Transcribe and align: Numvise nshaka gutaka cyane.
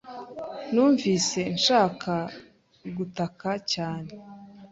Numvise 0.71 1.39
nshaka 1.57 2.13
gutaka 2.97 3.49
cyane. 3.73 4.11